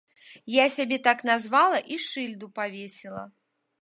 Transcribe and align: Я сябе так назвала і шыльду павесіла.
Я 0.53 0.63
сябе 0.75 0.97
так 1.07 1.21
назвала 1.31 1.79
і 1.97 1.99
шыльду 2.07 2.51
павесіла. 2.57 3.23